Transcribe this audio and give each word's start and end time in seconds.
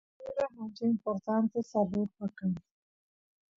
sonqo 0.07 0.23
yuraq 0.25 0.53
ancha 0.61 0.83
importanta 0.93 1.57
salurpa 1.69 2.25
kan 2.37 2.51